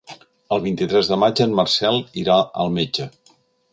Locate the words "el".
0.55-0.61